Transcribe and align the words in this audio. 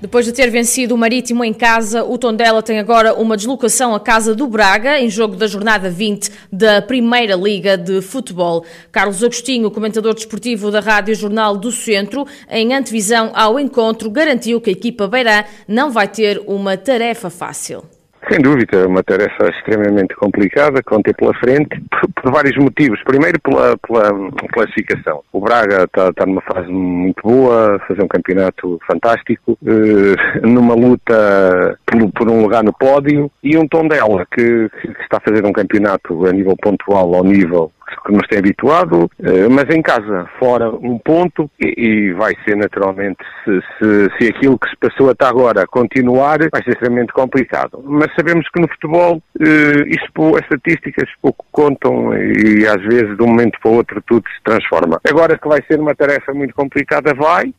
Depois 0.00 0.24
de 0.24 0.32
ter 0.32 0.50
vencido 0.50 0.94
o 0.94 0.98
Marítimo 0.98 1.44
em 1.44 1.52
casa, 1.52 2.02
o 2.02 2.16
Tondela 2.16 2.62
tem 2.62 2.78
agora 2.78 3.12
uma 3.12 3.36
deslocação 3.36 3.94
à 3.94 4.00
casa 4.00 4.34
do 4.34 4.46
Braga, 4.46 4.98
em 4.98 5.10
jogo 5.10 5.36
da 5.36 5.46
jornada 5.46 5.90
20 5.90 6.30
da 6.50 6.80
Primeira 6.80 7.34
Liga 7.34 7.76
de 7.76 8.00
Futebol. 8.00 8.64
Carlos 8.90 9.22
Agostinho, 9.22 9.70
comentador 9.70 10.14
desportivo 10.14 10.70
da 10.70 10.80
Rádio 10.80 11.14
Jornal 11.14 11.54
do 11.54 11.70
Centro, 11.70 12.26
em 12.48 12.72
antevisão 12.72 13.30
ao 13.34 13.60
encontro, 13.60 14.10
garantiu 14.10 14.58
que 14.58 14.70
a 14.70 14.72
equipa 14.72 15.06
Beirã 15.06 15.44
não 15.68 15.90
vai 15.90 16.08
ter 16.08 16.42
uma 16.46 16.78
tarefa 16.78 17.28
fácil. 17.28 17.99
Sem 18.30 18.40
dúvida, 18.40 18.76
é 18.76 18.86
uma 18.86 19.02
tarefa 19.02 19.48
extremamente 19.48 20.14
complicada 20.14 20.80
vão 20.88 21.02
ter 21.02 21.14
pela 21.16 21.34
frente, 21.34 21.80
por, 21.90 22.08
por 22.22 22.32
vários 22.32 22.56
motivos. 22.56 23.02
Primeiro, 23.02 23.40
pela, 23.40 23.76
pela 23.78 24.30
classificação. 24.52 25.24
O 25.32 25.40
Braga 25.40 25.82
está, 25.82 26.10
está, 26.10 26.24
numa 26.24 26.40
fase 26.42 26.68
muito 26.70 27.20
boa, 27.24 27.80
fazer 27.88 28.02
um 28.04 28.08
campeonato 28.08 28.78
fantástico, 28.86 29.58
eh, 29.66 30.46
numa 30.46 30.74
luta 30.74 31.76
por, 31.84 32.12
por, 32.12 32.30
um 32.30 32.42
lugar 32.42 32.62
no 32.62 32.72
pódio, 32.72 33.28
e 33.42 33.56
um 33.56 33.66
Tondela 33.66 34.24
que, 34.30 34.68
que 34.80 35.02
está 35.02 35.16
a 35.16 35.28
fazer 35.28 35.44
um 35.44 35.52
campeonato 35.52 36.26
a 36.26 36.32
nível 36.32 36.54
pontual, 36.62 37.14
ao 37.16 37.24
nível 37.24 37.72
que 38.10 38.16
nos 38.16 38.26
tem 38.26 38.38
habituado, 38.38 39.10
eh, 39.22 39.48
mas 39.48 39.68
em 39.70 39.80
casa, 39.80 40.28
fora 40.38 40.68
um 40.68 40.98
ponto, 40.98 41.50
e, 41.60 42.12
vai 42.12 42.34
ser 42.44 42.56
naturalmente, 42.56 43.18
se, 43.44 43.60
se, 43.78 44.10
se, 44.18 44.28
aquilo 44.28 44.58
que 44.58 44.68
se 44.68 44.76
passou 44.76 45.10
até 45.10 45.26
agora 45.26 45.66
continuar, 45.66 46.38
vai 46.50 46.62
ser 46.64 46.70
extremamente 46.70 47.12
complicado. 47.12 47.82
Mas 47.84 48.12
sabemos 48.14 48.48
que 48.50 48.60
no 48.60 48.68
futebol, 48.68 49.22
eh, 49.40 49.84
isto, 49.88 50.36
as 50.36 50.42
estatísticas 50.42 51.08
pouco 51.22 51.44
contam 51.52 52.12
e 52.14 52.66
às 52.66 52.82
vezes 52.82 53.16
de 53.16 53.22
um 53.22 53.28
momento 53.28 53.58
para 53.60 53.70
o 53.70 53.74
outro 53.74 54.02
tudo 54.06 54.24
se 54.28 54.42
transforma. 54.42 55.00
Agora 55.08 55.38
que 55.38 55.48
vai 55.48 55.62
ser 55.66 55.78
uma 55.78 55.94
tarefa 55.94 56.32
muito 56.32 56.54
complicada, 56.54 57.14
vai, 57.14 57.52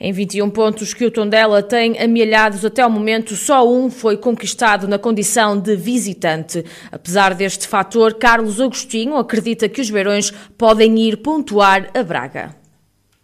em 0.00 0.12
21 0.12 0.48
pontos 0.48 0.94
que 0.94 1.04
o 1.04 1.10
Tondela 1.10 1.62
tem 1.62 1.98
amealhados 2.00 2.64
até 2.64 2.80
ao 2.80 2.90
momento, 2.90 3.36
só 3.36 3.68
um 3.70 3.90
foi 3.90 4.16
conquistado 4.16 4.88
na 4.88 4.98
condição 4.98 5.58
de 5.58 5.76
visitante. 5.76 6.64
Apesar 6.90 7.34
deste 7.34 7.68
fator, 7.68 8.14
Carlos 8.14 8.60
Agostinho 8.60 9.16
acredita 9.16 9.68
que 9.68 9.80
os 9.80 9.90
Beirões 9.90 10.32
podem 10.56 10.98
ir 10.98 11.18
pontuar 11.18 11.90
a 11.92 12.02
Braga 12.02 12.59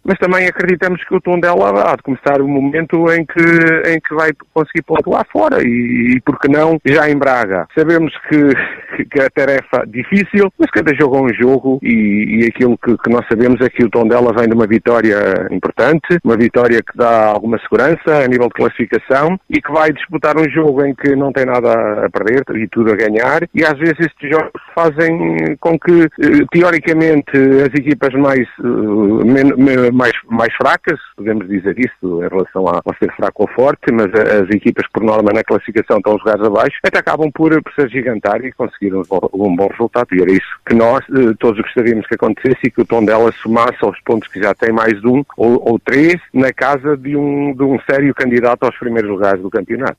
mas 0.07 0.17
também 0.19 0.47
acreditamos 0.47 1.03
que 1.03 1.13
o 1.13 1.19
Tondela 1.19 1.91
há 1.91 1.95
de 1.97 2.01
começar 2.01 2.41
o 2.41 2.47
momento 2.47 3.11
em 3.11 3.25
que, 3.25 3.91
em 3.91 3.99
que 3.99 4.15
vai 4.15 4.31
conseguir 4.53 4.81
pontuar 4.83 5.27
fora. 5.29 5.61
E, 5.61 6.15
e 6.15 6.21
por 6.21 6.39
que 6.39 6.47
não 6.47 6.79
já 6.85 7.09
em 7.09 7.17
Braga. 7.17 7.67
Sabemos 7.77 8.13
que, 8.29 9.03
que 9.03 9.21
a 9.21 9.29
tarefa 9.29 9.85
difícil, 9.85 10.49
mas 10.57 10.71
cada 10.71 10.95
jogo 10.95 11.17
é 11.17 11.21
um 11.23 11.33
jogo. 11.33 11.79
E, 11.83 12.39
e 12.39 12.45
aquilo 12.45 12.77
que, 12.77 12.97
que, 12.97 13.09
nós 13.09 13.25
sabemos 13.27 13.59
é 13.59 13.69
que 13.69 13.83
o 13.83 13.89
Tondela 13.89 14.31
vem 14.31 14.47
de 14.47 14.55
uma 14.55 14.65
vitória 14.65 15.47
importante, 15.51 16.19
uma 16.23 16.37
vitória 16.37 16.81
que 16.81 16.97
dá 16.97 17.27
alguma 17.27 17.59
segurança 17.59 18.23
a 18.23 18.27
nível 18.27 18.47
de 18.47 18.53
classificação 18.53 19.37
e 19.49 19.61
que 19.61 19.71
vai 19.73 19.91
disputar 19.91 20.37
um 20.37 20.49
jogo 20.49 20.85
em 20.85 20.95
que 20.95 21.17
não 21.17 21.33
tem 21.33 21.45
nada 21.45 22.05
a 22.05 22.09
perder 22.09 22.43
e 22.55 22.67
tudo 22.69 22.93
a 22.93 22.95
ganhar. 22.95 23.41
E 23.53 23.65
às 23.65 23.77
vezes 23.77 23.99
estes 23.99 24.29
jogos 24.29 24.61
fazem 24.73 25.57
com 25.59 25.77
que 25.77 26.03
eh, 26.03 26.45
teoricamente 26.51 27.35
as 27.35 27.73
equipas 27.73 28.13
mais 28.13 28.47
eh, 28.63 29.91
mais, 29.97 30.13
mais 30.29 30.53
fracas, 30.55 30.99
podemos 31.15 31.47
dizer 31.47 31.75
isso 31.79 32.23
em 32.23 32.27
relação 32.29 32.67
a, 32.67 32.79
a 32.85 32.95
ser 32.99 33.11
fraco 33.15 33.43
ou 33.43 33.49
forte, 33.49 33.91
mas 33.91 34.13
as 34.13 34.49
equipas 34.51 34.85
por 34.93 35.03
norma 35.03 35.33
na 35.33 35.43
classificação 35.43 35.97
estão 35.97 36.15
os 36.15 36.19
lugares 36.19 36.45
abaixo, 36.45 36.77
até 36.83 36.99
acabam 36.99 37.31
por, 37.31 37.51
por 37.63 37.73
se 37.73 37.97
e 37.97 38.51
conseguir 38.51 38.93
um, 38.93 39.01
um, 39.33 39.55
bom 39.55 39.67
resultado. 39.67 40.07
E 40.13 40.21
era 40.21 40.31
isso 40.31 40.59
que 40.65 40.75
nós 40.75 41.03
eh, 41.09 41.33
todos 41.39 41.59
gostaríamos 41.61 42.05
que 42.05 42.15
acontecesse 42.15 42.67
e 42.67 42.71
que 42.71 42.81
o 42.81 42.85
tom 42.85 43.03
dela 43.03 43.31
somasse 43.41 43.77
aos 43.81 43.99
pontos 44.01 44.27
que 44.27 44.39
já 44.39 44.53
tem 44.53 44.71
mais 44.71 45.03
um 45.03 45.23
ou, 45.35 45.71
ou 45.71 45.79
três 45.79 46.21
na 46.33 46.53
casa 46.53 46.95
de 46.95 47.15
um, 47.15 47.53
de 47.55 47.63
um 47.63 47.79
sério 47.89 48.13
candidato 48.13 48.63
aos 48.63 48.77
primeiros 48.77 49.09
lugares 49.09 49.41
do 49.41 49.49
campeonato. 49.49 49.97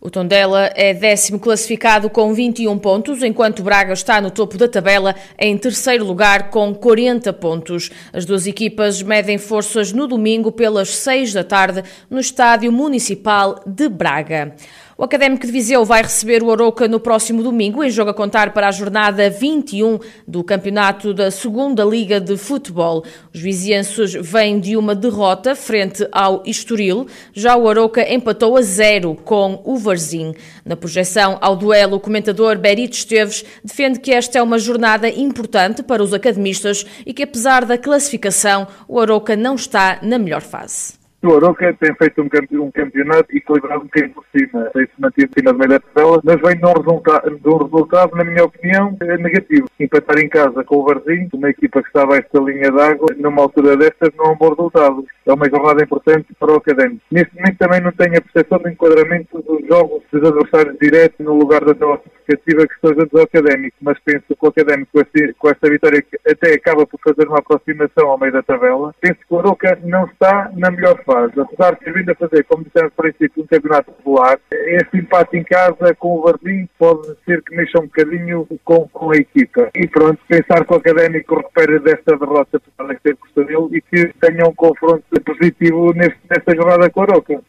O 0.00 0.08
Tondela 0.10 0.70
é 0.76 0.94
décimo 0.94 1.40
classificado 1.40 2.08
com 2.08 2.32
21 2.32 2.78
pontos, 2.78 3.20
enquanto 3.20 3.64
Braga 3.64 3.92
está 3.92 4.20
no 4.20 4.30
topo 4.30 4.56
da 4.56 4.68
tabela 4.68 5.14
em 5.36 5.58
terceiro 5.58 6.04
lugar 6.04 6.50
com 6.50 6.72
40 6.72 7.32
pontos. 7.32 7.90
As 8.12 8.24
duas 8.24 8.46
equipas 8.46 9.02
medem 9.02 9.38
forças 9.38 9.92
no 9.92 10.06
domingo 10.06 10.52
pelas 10.52 10.90
6 10.90 11.32
da 11.32 11.42
tarde 11.42 11.82
no 12.08 12.20
Estádio 12.20 12.70
Municipal 12.70 13.60
de 13.66 13.88
Braga. 13.88 14.54
O 15.00 15.04
Académico 15.04 15.46
de 15.46 15.52
Viseu 15.52 15.84
vai 15.84 16.02
receber 16.02 16.42
o 16.42 16.50
Aroca 16.50 16.88
no 16.88 16.98
próximo 16.98 17.40
domingo, 17.40 17.84
em 17.84 17.88
jogo 17.88 18.10
a 18.10 18.14
contar 18.14 18.52
para 18.52 18.66
a 18.66 18.72
jornada 18.72 19.30
21 19.30 20.00
do 20.26 20.42
campeonato 20.42 21.14
da 21.14 21.30
Segunda 21.30 21.84
Liga 21.84 22.20
de 22.20 22.36
Futebol. 22.36 23.04
Os 23.32 23.40
vizienses 23.40 24.14
vêm 24.14 24.58
de 24.58 24.76
uma 24.76 24.96
derrota 24.96 25.54
frente 25.54 26.04
ao 26.10 26.42
Estoril. 26.44 27.06
Já 27.32 27.56
o 27.56 27.68
Aroca 27.68 28.12
empatou 28.12 28.56
a 28.56 28.62
zero 28.62 29.14
com 29.14 29.62
o 29.64 29.76
Varzim. 29.76 30.34
Na 30.64 30.74
projeção 30.74 31.38
ao 31.40 31.54
duelo, 31.54 31.98
o 31.98 32.00
comentador 32.00 32.58
Berito 32.58 32.96
Esteves 32.96 33.44
defende 33.62 34.00
que 34.00 34.10
esta 34.10 34.40
é 34.40 34.42
uma 34.42 34.58
jornada 34.58 35.08
importante 35.08 35.80
para 35.80 36.02
os 36.02 36.12
academistas 36.12 36.84
e 37.06 37.14
que, 37.14 37.22
apesar 37.22 37.64
da 37.64 37.78
classificação, 37.78 38.66
o 38.88 38.98
Aroca 38.98 39.36
não 39.36 39.54
está 39.54 40.00
na 40.02 40.18
melhor 40.18 40.42
fase. 40.42 40.97
O 41.20 41.34
Aroca 41.34 41.74
tem 41.80 41.92
feito 41.96 42.22
um 42.22 42.70
campeonato 42.70 43.36
equilibrado 43.36 43.80
um 43.80 43.86
bocadinho 43.86 44.14
por 44.14 44.24
cima, 44.30 44.70
tem-se 44.72 44.92
mantido 44.98 45.32
cima 45.36 45.52
do 45.52 45.58
meio 45.58 45.70
da 45.70 45.80
tabela, 45.80 46.20
mas 46.22 46.40
vem 46.40 46.56
de 46.56 46.64
um, 46.64 47.38
de 47.40 47.48
um 47.48 47.56
resultado, 47.56 48.16
na 48.16 48.22
minha 48.22 48.44
opinião, 48.44 48.96
eh, 49.00 49.16
negativo. 49.18 49.68
Empatar 49.80 50.18
em 50.20 50.28
casa 50.28 50.62
com 50.62 50.76
o 50.76 50.84
Varzinho, 50.84 51.28
uma 51.34 51.50
equipa 51.50 51.82
que 51.82 51.88
está 51.88 52.02
abaixo 52.02 52.28
da 52.32 52.40
linha 52.40 52.70
d'água, 52.70 53.08
numa 53.16 53.42
altura 53.42 53.76
destas 53.76 54.10
não 54.16 54.26
é 54.26 54.28
um 54.30 54.36
bom 54.36 54.50
resultado. 54.50 55.04
É 55.26 55.32
uma 55.32 55.50
jornada 55.50 55.82
importante 55.82 56.28
para 56.38 56.52
o 56.52 56.56
Académico. 56.56 57.02
Neste 57.10 57.34
momento 57.34 57.58
também 57.58 57.80
não 57.80 57.90
tenho 57.90 58.16
a 58.16 58.20
percepção 58.20 58.58
do 58.60 58.68
enquadramento 58.68 59.42
dos 59.42 59.66
jogos 59.66 60.02
dos 60.12 60.22
adversários 60.22 60.78
diretos 60.78 61.26
no 61.26 61.34
lugar 61.34 61.64
da 61.64 61.74
tabela 61.74 62.00
significativa 62.28 62.66
que 62.66 62.74
esteja 62.74 63.06
do 63.06 63.20
Académico, 63.20 63.76
mas 63.80 63.98
penso 64.00 64.24
que 64.28 64.36
o 64.40 64.48
Académico 64.48 64.90
com 65.38 65.48
esta 65.48 65.70
vitória 65.70 66.04
até 66.26 66.54
acaba 66.54 66.86
por 66.86 67.00
fazer 67.00 67.26
uma 67.26 67.38
aproximação 67.38 68.10
ao 68.10 68.18
meio 68.18 68.32
da 68.32 68.42
tabela. 68.42 68.94
Penso 69.00 69.18
que 69.26 69.34
o 69.34 69.38
Aroca 69.38 69.78
não 69.82 70.04
está 70.06 70.50
na 70.54 70.70
melhor 70.70 71.02
fase. 71.04 71.40
Apesar 71.40 71.74
de 71.74 71.80
ter 71.80 71.94
vindo 71.94 72.10
a 72.10 72.14
fazer, 72.14 72.44
como 72.44 72.64
dissemos 72.64 72.92
no 72.96 73.02
princípio, 73.02 73.42
um 73.42 73.46
campeonato 73.46 73.92
popular, 73.92 74.38
este 74.50 74.98
empate 74.98 75.36
em 75.38 75.44
casa 75.44 75.94
com 75.94 76.18
o 76.18 76.22
Varzim 76.22 76.68
pode 76.78 77.16
ser 77.24 77.42
que 77.42 77.56
mexa 77.56 77.78
um 77.78 77.86
bocadinho 77.86 78.46
com, 78.64 78.88
com 78.88 79.12
a 79.12 79.16
equipa. 79.16 79.70
E 79.74 79.86
pronto, 79.86 80.18
pensar 80.28 80.64
que 80.64 80.72
o 80.72 80.76
Académico 80.76 81.36
recupera 81.36 81.78
desta 81.80 82.16
derrota 82.16 82.60
para 82.76 82.94
ter 82.96 83.16
custa 83.16 83.44
dele 83.44 83.68
e 83.72 83.80
que 83.80 84.12
tenha 84.20 84.46
um 84.46 84.54
confronto 84.54 85.04
positivo 85.24 85.92
neste, 85.94 86.18
nesta 86.28 86.54
jornada 86.54 86.90
com 86.90 87.00
a 87.00 87.04
Aroca. 87.04 87.42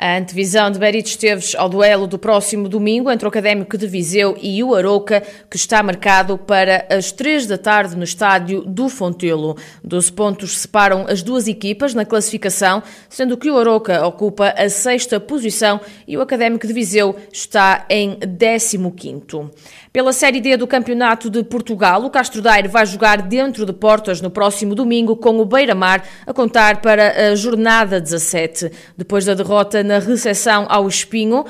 A 0.00 0.16
antevisão 0.16 0.70
de 0.70 0.78
Berito 0.78 1.08
Esteves 1.08 1.56
ao 1.56 1.68
duelo 1.68 2.06
do 2.06 2.20
próximo 2.20 2.68
domingo 2.68 3.10
entre 3.10 3.26
o 3.26 3.28
Académico 3.28 3.76
de 3.76 3.88
Viseu 3.88 4.38
e 4.40 4.62
o 4.62 4.72
Arouca, 4.72 5.20
que 5.50 5.56
está 5.56 5.82
marcado 5.82 6.38
para 6.38 6.86
as 6.88 7.10
três 7.10 7.48
da 7.48 7.58
tarde 7.58 7.96
no 7.96 8.04
estádio 8.04 8.62
do 8.64 8.88
Fontelo. 8.88 9.56
Doze 9.82 10.12
pontos 10.12 10.56
separam 10.58 11.04
as 11.08 11.20
duas 11.20 11.48
equipas 11.48 11.94
na 11.94 12.04
classificação, 12.04 12.80
sendo 13.08 13.36
que 13.36 13.50
o 13.50 13.58
Arouca 13.58 14.06
ocupa 14.06 14.54
a 14.56 14.68
sexta 14.68 15.18
posição 15.18 15.80
e 16.06 16.16
o 16.16 16.22
Académico 16.22 16.64
de 16.64 16.72
Viseu 16.72 17.16
está 17.32 17.84
em 17.90 18.20
décimo 18.20 18.92
quinto. 18.92 19.50
Pela 19.90 20.12
Série 20.12 20.38
D 20.38 20.54
do 20.58 20.66
Campeonato 20.66 21.30
de 21.30 21.42
Portugal, 21.42 22.04
o 22.04 22.10
Castro 22.10 22.42
Daire 22.42 22.68
vai 22.68 22.84
jogar 22.84 23.22
dentro 23.22 23.64
de 23.64 23.72
portas 23.72 24.20
no 24.20 24.30
próximo 24.30 24.74
domingo 24.74 25.16
com 25.16 25.40
o 25.40 25.46
Beira-Mar, 25.46 26.06
a 26.26 26.32
contar 26.34 26.82
para 26.82 27.30
a 27.30 27.34
jornada 27.34 27.98
17. 27.98 28.70
Depois 28.98 29.24
da 29.24 29.32
derrota 29.32 29.82
na 29.82 29.98
recepção 29.98 30.66
ao 30.68 30.86
Espinho, 30.86 31.42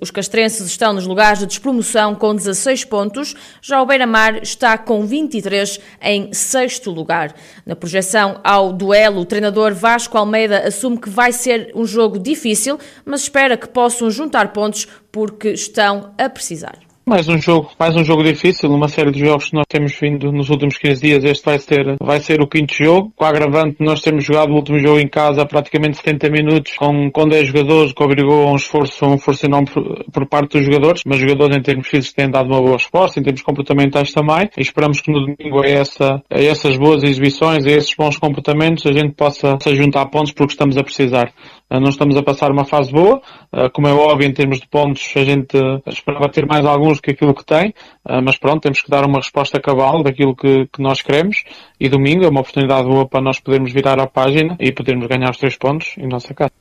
os 0.00 0.10
castrenses 0.10 0.66
estão 0.66 0.92
nos 0.92 1.06
lugares 1.06 1.38
de 1.38 1.46
despromoção 1.46 2.14
com 2.14 2.34
16 2.34 2.84
pontos, 2.84 3.34
já 3.62 3.80
o 3.80 3.86
Beira-Mar 3.86 4.42
está 4.42 4.76
com 4.76 5.06
23 5.06 5.80
em 6.02 6.34
sexto 6.34 6.90
lugar. 6.90 7.34
Na 7.64 7.74
projeção 7.74 8.40
ao 8.44 8.74
duelo, 8.74 9.22
o 9.22 9.24
treinador 9.24 9.72
Vasco 9.72 10.18
Almeida 10.18 10.68
assume 10.68 10.98
que 10.98 11.08
vai 11.08 11.32
ser 11.32 11.72
um 11.74 11.86
jogo 11.86 12.18
difícil, 12.18 12.78
mas 13.06 13.22
espera 13.22 13.56
que 13.56 13.68
possam 13.68 14.10
juntar 14.10 14.52
pontos 14.52 14.86
porque 15.10 15.48
estão 15.52 16.12
a 16.18 16.28
precisar. 16.28 16.89
Mais 17.10 17.28
um 17.28 17.38
jogo, 17.38 17.72
mais 17.76 17.96
um 17.96 18.04
jogo 18.04 18.22
difícil, 18.22 18.70
uma 18.70 18.86
série 18.86 19.10
de 19.10 19.18
jogos 19.18 19.48
que 19.48 19.56
nós 19.56 19.66
temos 19.68 19.98
vindo 20.00 20.30
nos 20.30 20.48
últimos 20.48 20.78
15 20.78 21.02
dias. 21.02 21.24
Este 21.24 21.44
vai 21.44 21.58
ser, 21.58 21.96
vai 22.00 22.20
ser 22.20 22.40
o 22.40 22.46
quinto 22.46 22.72
jogo. 22.72 23.12
Com 23.16 23.24
a 23.24 23.30
agravante, 23.30 23.78
nós 23.80 24.00
temos 24.00 24.24
jogado 24.24 24.52
o 24.52 24.54
último 24.54 24.78
jogo 24.78 25.00
em 25.00 25.08
casa 25.08 25.44
praticamente 25.44 25.96
70 25.96 26.30
minutos 26.30 26.72
com, 26.76 27.10
com 27.10 27.26
10 27.26 27.48
jogadores, 27.48 27.92
que 27.92 28.04
obrigou 28.04 28.46
a 28.46 28.52
um 28.52 28.54
esforço, 28.54 29.04
um 29.04 29.16
esforço 29.16 29.44
enorme 29.44 29.66
por, 29.74 30.04
por 30.04 30.26
parte 30.28 30.56
dos 30.56 30.64
jogadores, 30.64 31.02
mas 31.04 31.16
os 31.16 31.22
jogadores 31.22 31.56
em 31.56 31.60
termos 31.60 31.88
físicos 31.88 32.12
têm 32.12 32.30
dado 32.30 32.46
uma 32.46 32.60
boa 32.60 32.74
resposta, 32.74 33.18
em 33.18 33.24
termos 33.24 33.42
comportamentais 33.42 34.12
também, 34.12 34.48
e 34.56 34.60
esperamos 34.60 35.00
que 35.00 35.10
no 35.10 35.18
domingo 35.18 35.64
a, 35.64 35.66
essa, 35.66 36.22
a 36.30 36.40
essas 36.40 36.76
boas 36.76 37.02
exibições, 37.02 37.66
a 37.66 37.70
esses 37.72 37.92
bons 37.92 38.18
comportamentos, 38.18 38.86
a 38.86 38.92
gente 38.92 39.16
possa 39.16 39.58
se 39.60 39.74
juntar 39.74 40.06
pontos 40.06 40.30
porque 40.30 40.52
estamos 40.52 40.76
a 40.76 40.84
precisar. 40.84 41.32
Ah, 41.68 41.80
não 41.80 41.88
estamos 41.88 42.16
a 42.16 42.22
passar 42.22 42.52
uma 42.52 42.64
fase 42.64 42.92
boa, 42.92 43.20
ah, 43.52 43.68
como 43.70 43.88
é 43.88 43.92
óbvio 43.92 44.28
em 44.28 44.32
termos 44.32 44.60
de 44.60 44.68
pontos 44.68 45.12
a 45.16 45.24
gente 45.24 45.56
esperava 45.88 46.28
ter 46.28 46.46
mais 46.46 46.64
alguns 46.64 46.99
que 47.00 47.10
aquilo 47.12 47.34
que 47.34 47.44
tem, 47.44 47.74
ah, 48.04 48.20
mas 48.20 48.38
pronto, 48.38 48.62
temos 48.62 48.80
que 48.80 48.90
dar 48.90 49.04
uma 49.04 49.18
resposta 49.18 49.60
cabal 49.60 50.02
daquilo 50.02 50.34
que, 50.34 50.66
que 50.66 50.82
nós 50.82 51.02
queremos 51.02 51.44
e 51.78 51.88
domingo 51.88 52.24
é 52.24 52.28
uma 52.28 52.40
oportunidade 52.40 52.86
boa 52.86 53.06
para 53.08 53.20
nós 53.20 53.40
podermos 53.40 53.72
virar 53.72 54.00
a 54.00 54.06
página 54.06 54.56
e 54.60 54.72
podermos 54.72 55.06
ganhar 55.06 55.30
os 55.30 55.38
três 55.38 55.56
pontos 55.56 55.94
em 55.98 56.06
nossa 56.06 56.34
casa. 56.34 56.59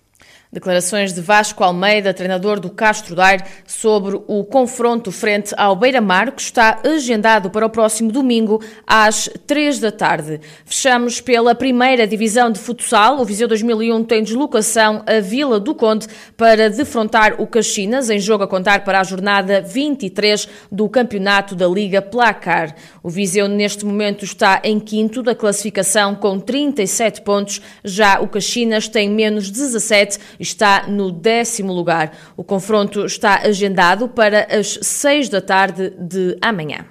Declarações 0.52 1.14
de 1.14 1.22
Vasco 1.22 1.64
Almeida, 1.64 2.12
treinador 2.12 2.60
do 2.60 2.72
Castro 2.72 3.14
Daire, 3.16 3.44
sobre 3.68 4.20
o 4.26 4.44
confronto 4.44 5.12
frente 5.12 5.54
ao 5.56 5.76
Beira-Mar, 5.76 6.32
que 6.32 6.42
está 6.42 6.80
agendado 6.84 7.52
para 7.52 7.68
o 7.68 7.70
próximo 7.70 8.12
domingo 8.12 8.60
às 8.88 9.30
3 9.46 9.78
da 9.78 9.92
tarde. 9.92 10.42
Fechamos 10.66 11.22
pela 11.22 11.54
primeira 11.54 12.08
divisão 12.08 12.52
de 12.52 12.58
futsal. 12.58 13.20
O 13.20 13.26
Viseu 13.26 13.48
2001 13.48 14.04
tem 14.06 14.24
deslocação 14.24 15.04
a 15.06 15.20
Vila 15.20 15.60
do 15.60 15.76
Conde 15.76 16.08
para 16.36 16.68
defrontar 16.68 17.40
o 17.40 17.46
Caxinas, 17.46 18.10
em 18.10 18.18
jogo 18.18 18.44
a 18.44 18.48
contar 18.48 18.84
para 18.84 19.00
a 19.00 19.04
jornada 19.04 19.62
23 19.62 20.50
do 20.72 20.90
Campeonato 20.90 21.54
da 21.54 21.68
Liga 21.68 22.02
Placar. 22.02 22.74
O 23.04 23.10
Viseu, 23.12 23.48
neste 23.48 23.86
momento, 23.86 24.26
está 24.26 24.60
em 24.64 24.80
quinto 24.80 25.22
da 25.22 25.36
classificação 25.36 26.16
com 26.16 26.40
37 26.40 27.22
pontos. 27.22 27.62
Já 27.84 28.20
o 28.20 28.28
Caxinas 28.28 28.88
tem 28.88 29.08
menos 29.08 29.52
17 29.52 30.39
está 30.40 30.88
no 30.88 31.12
décimo 31.12 31.74
lugar. 31.74 32.12
O 32.38 32.44
confronto 32.44 33.06
está 33.06 33.42
agendado 33.48 34.08
para 34.08 34.48
as 34.50 34.80
seis 34.82 35.30
da 35.30 35.42
tarde 35.42 35.94
de 36.00 36.38
amanhã. 36.42 36.86